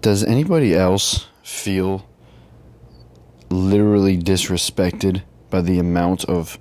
[0.00, 2.06] Does anybody else feel
[3.50, 6.58] literally disrespected by the amount of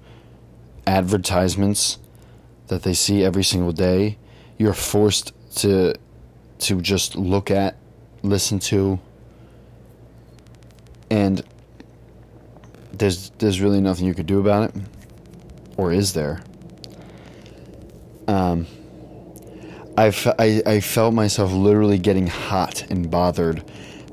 [0.86, 2.00] advertisements
[2.68, 4.18] that they see every single day?
[4.58, 5.96] You're forced to
[6.60, 7.78] to just look at,
[8.24, 9.00] listen to,
[11.10, 11.42] and
[12.92, 14.76] there's there's really nothing you could do about it,
[15.78, 16.44] or is there?
[18.28, 18.68] Um,
[20.00, 23.64] I, I, felt myself literally getting hot and bothered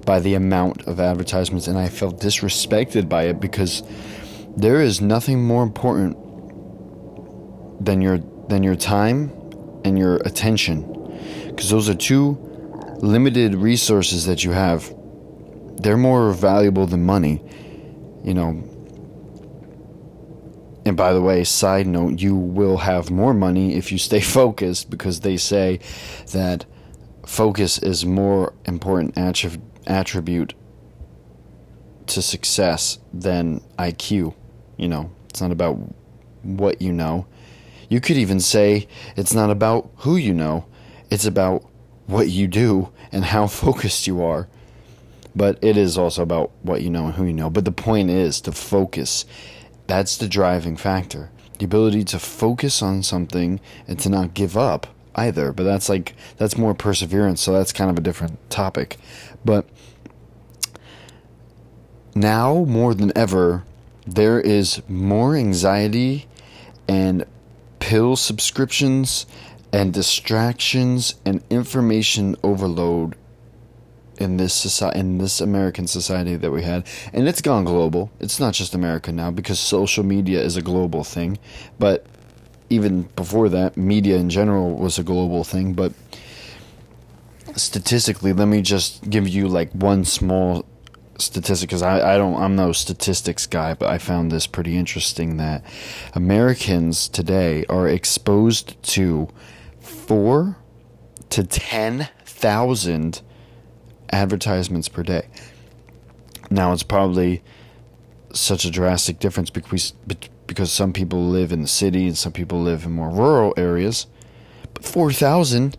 [0.04, 3.82] by the amount of advertisements, and I felt disrespected by it because
[4.56, 6.16] there is nothing more important
[7.84, 9.30] than your than your time
[9.84, 10.82] and your attention,
[11.48, 12.38] because those are two
[12.98, 14.92] limited resources that you have.
[15.76, 17.42] They're more valuable than money,
[18.24, 18.62] you know.
[20.86, 24.88] And by the way, side note, you will have more money if you stay focused
[24.88, 25.80] because they say
[26.32, 26.64] that
[27.26, 30.52] focus is more important attribute attribute
[32.06, 34.34] to success than IQ.
[34.76, 35.76] You know, it's not about
[36.42, 37.26] what you know.
[37.88, 40.66] You could even say it's not about who you know,
[41.10, 41.68] it's about
[42.06, 44.48] what you do and how focused you are.
[45.34, 47.50] But it is also about what you know and who you know.
[47.50, 49.24] But the point is to focus.
[49.86, 51.30] That's the driving factor.
[51.58, 55.52] The ability to focus on something and to not give up either.
[55.52, 57.40] But that's like, that's more perseverance.
[57.40, 58.98] So that's kind of a different topic.
[59.44, 59.66] But
[62.14, 63.64] now more than ever,
[64.06, 66.26] there is more anxiety
[66.88, 67.24] and
[67.78, 69.26] pill subscriptions
[69.72, 73.16] and distractions and information overload
[74.18, 76.86] in this society in this American society that we had.
[77.12, 78.10] And it's gone global.
[78.20, 81.38] It's not just America now because social media is a global thing.
[81.78, 82.06] But
[82.70, 85.74] even before that media in general was a global thing.
[85.74, 85.92] But
[87.54, 90.66] statistically let me just give you like one small
[91.18, 95.36] statistic because I, I don't I'm no statistics guy, but I found this pretty interesting
[95.38, 95.64] that
[96.14, 99.28] Americans today are exposed to
[99.80, 100.58] four
[101.30, 103.22] to ten thousand
[104.10, 105.26] advertisements per day.
[106.50, 107.42] Now it's probably
[108.32, 109.92] such a drastic difference because
[110.46, 114.06] because some people live in the city and some people live in more rural areas.
[114.74, 115.76] But four thousand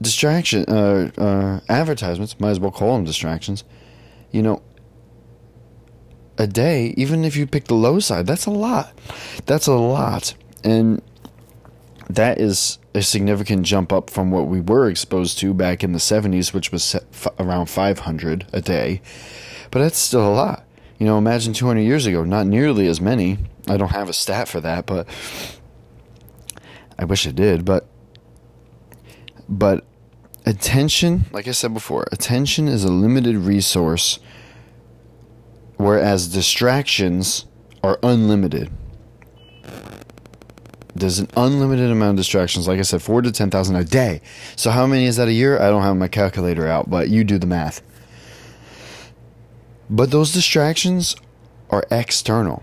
[0.00, 3.64] distraction uh, uh, advertisements might as well call them distractions
[4.32, 4.62] you know,
[6.38, 8.98] a day, even if you pick the low side, that's a lot.
[9.46, 10.34] That's a lot.
[10.64, 11.02] And
[12.08, 15.98] that is a significant jump up from what we were exposed to back in the
[15.98, 16.96] 70s, which was
[17.38, 19.00] around 500 a day.
[19.70, 20.64] But that's still a lot.
[20.98, 23.38] You know, imagine 200 years ago, not nearly as many.
[23.66, 25.08] I don't have a stat for that, but
[26.98, 27.64] I wish I did.
[27.64, 27.88] But,
[29.48, 29.84] but
[30.44, 34.18] attention, like I said before, attention is a limited resource,
[35.76, 37.46] whereas distractions
[37.82, 38.70] are unlimited.
[41.02, 44.22] There's an unlimited amount of distractions, like I said, four to 10,000 a day.
[44.56, 45.60] So, how many is that a year?
[45.60, 47.82] I don't have my calculator out, but you do the math.
[49.90, 51.14] But those distractions
[51.68, 52.62] are external.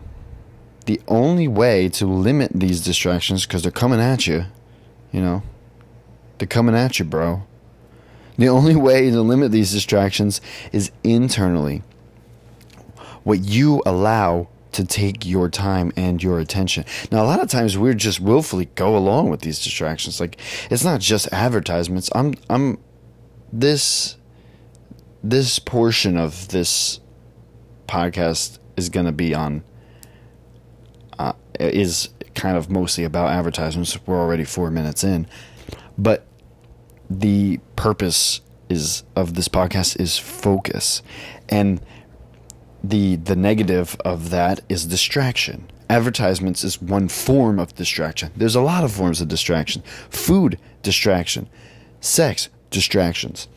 [0.87, 4.45] The only way to limit these distractions, because they're coming at you,
[5.11, 5.43] you know,
[6.39, 7.43] they're coming at you, bro
[8.39, 10.39] the only way to limit these distractions
[10.71, 11.83] is internally.
[13.23, 14.47] What you allow
[14.79, 16.85] to take your time and your attention.
[17.11, 20.21] Now, a lot of times we're just willfully go along with these distractions.
[20.21, 20.39] Like
[20.71, 22.09] it's not just advertisements.
[22.15, 22.77] I'm I'm
[23.51, 24.15] this
[25.21, 27.01] this portion of this
[27.87, 29.63] podcast is going to be on
[31.17, 33.99] uh, is kind of mostly about advertisements.
[34.07, 35.27] We're already 4 minutes in.
[35.97, 36.25] But
[37.09, 38.39] the purpose
[38.69, 41.01] is of this podcast is focus
[41.49, 41.81] and
[42.83, 45.69] the the negative of that is distraction.
[45.89, 48.31] Advertisements is one form of distraction.
[48.35, 49.81] There's a lot of forms of distraction.
[50.09, 51.49] Food distraction.
[51.99, 53.47] Sex distractions.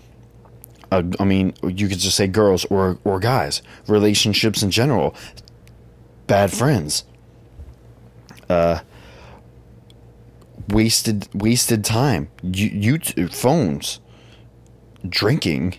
[0.91, 3.63] Uh, i mean you could just say girls or or guys.
[3.87, 5.15] Relationships in general.
[6.27, 7.05] Bad friends.
[8.49, 8.81] Uh
[10.69, 12.31] wasted wasted time.
[12.43, 14.01] You, you phones,
[15.09, 15.75] drinking.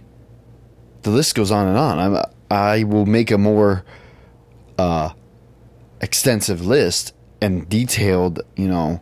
[1.01, 1.99] The list goes on and on.
[1.99, 3.83] I'm, I will make a more
[4.77, 5.09] uh,
[6.01, 9.01] extensive list and detailed, you know,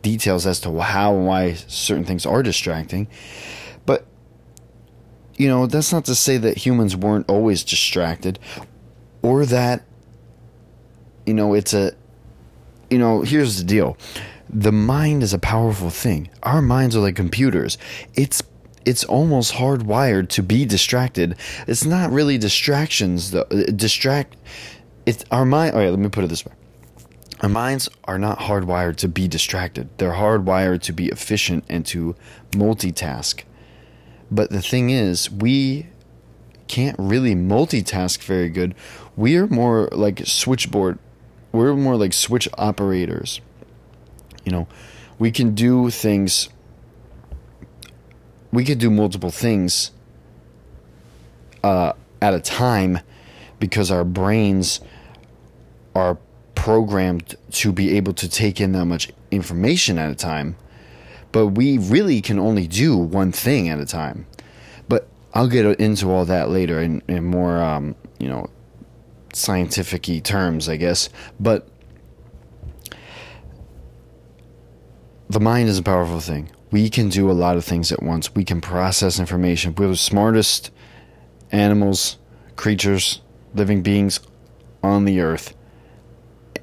[0.00, 3.06] details as to how and why certain things are distracting.
[3.84, 4.06] But
[5.36, 8.38] you know, that's not to say that humans weren't always distracted
[9.20, 9.84] or that
[11.26, 11.92] you know, it's a
[12.88, 13.98] you know, here's the deal
[14.48, 16.30] the mind is a powerful thing.
[16.44, 17.76] Our minds are like computers.
[18.14, 18.42] It's
[18.86, 21.36] it's almost hardwired to be distracted.
[21.66, 23.46] It's not really distractions though.
[23.50, 24.36] Uh, distract
[25.04, 25.74] it's our mind.
[25.74, 26.52] All right, let me put it this way.
[27.40, 29.88] Our minds are not hardwired to be distracted.
[29.98, 32.16] They're hardwired to be efficient and to
[32.52, 33.42] multitask.
[34.30, 35.86] But the thing is, we
[36.66, 38.74] can't really multitask very good.
[39.16, 40.98] We are more like switchboard.
[41.52, 43.40] We're more like switch operators.
[44.44, 44.68] You know,
[45.18, 46.48] we can do things
[48.56, 49.90] we could do multiple things
[51.62, 51.92] uh,
[52.22, 53.00] at a time
[53.58, 54.80] because our brains
[55.94, 56.16] are
[56.54, 60.56] programmed to be able to take in that much information at a time.
[61.32, 64.26] But we really can only do one thing at a time.
[64.88, 68.48] But I'll get into all that later in, in more, um, you know,
[69.34, 71.10] scientific terms, I guess.
[71.38, 71.68] But
[75.28, 76.48] the mind is a powerful thing.
[76.70, 78.34] We can do a lot of things at once.
[78.34, 79.74] We can process information.
[79.74, 80.70] We're the smartest
[81.52, 82.18] animals,
[82.56, 83.20] creatures,
[83.54, 84.20] living beings
[84.82, 85.54] on the earth.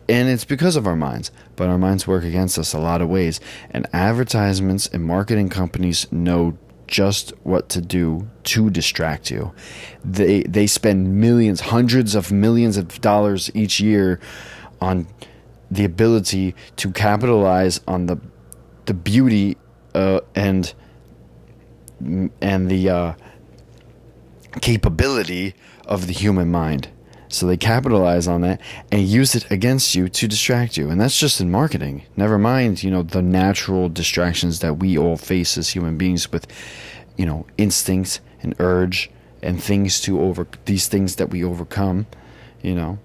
[0.10, 3.10] And it's because of our minds, but our minds work against us a lot of
[3.10, 3.40] ways.
[3.72, 6.58] And advertisements and marketing companies know
[6.88, 9.54] just what to do to distract you.
[10.04, 14.20] They they spend millions, hundreds of millions of dollars each year
[14.82, 15.08] on
[15.72, 18.18] the ability to capitalize on the
[18.86, 19.58] the beauty
[19.94, 20.74] uh, and
[22.42, 23.14] and the uh,
[24.62, 25.56] capability
[25.86, 26.90] of the human mind.
[27.30, 28.62] So they capitalize on that
[28.92, 30.92] and use it against you to distract you.
[30.92, 32.04] And that's just in marketing.
[32.16, 36.46] Never mind, you know, the natural distractions that we all face as human beings with,
[37.18, 39.10] you know, instincts and urge
[39.42, 42.06] and things to over these things that we overcome,
[42.62, 43.00] you know,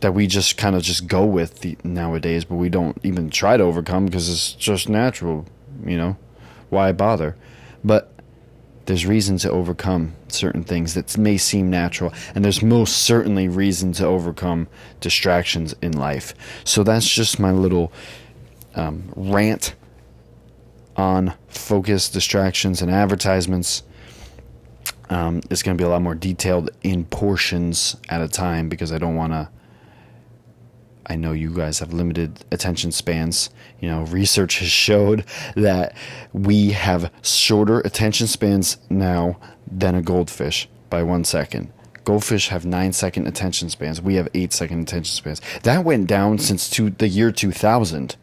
[0.00, 3.58] that we just kind of just go with the, nowadays, but we don't even try
[3.58, 5.44] to overcome because it's just natural,
[5.84, 6.16] you know.
[6.70, 7.36] Why bother?
[7.82, 8.10] But
[8.86, 13.92] there's reason to overcome certain things that may seem natural, and there's most certainly reason
[13.94, 14.68] to overcome
[15.00, 16.34] distractions in life.
[16.64, 17.92] So that's just my little
[18.74, 19.74] um, rant
[20.96, 23.82] on focus, distractions, and advertisements.
[25.10, 28.92] Um, it's going to be a lot more detailed in portions at a time because
[28.92, 29.48] I don't want to
[31.06, 33.50] I know you guys have limited attention spans.
[33.80, 35.24] You know, research has showed
[35.54, 35.94] that
[36.32, 39.38] we have shorter attention spans now
[39.70, 41.72] than a goldfish by one second.
[42.04, 44.00] Goldfish have nine second attention spans.
[44.00, 45.40] We have eight second attention spans.
[45.62, 48.16] That went down since two, the year 2000.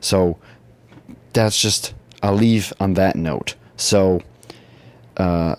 [0.00, 0.38] So
[1.32, 3.54] that's just, I'll leave on that note.
[3.76, 4.22] So
[5.16, 5.56] uh,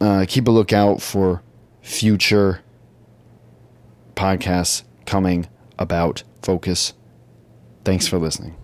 [0.00, 1.42] uh, keep a lookout for
[1.82, 2.60] future
[4.14, 5.48] podcasts coming
[5.78, 6.94] about focus.
[7.84, 8.56] Thanks for listening.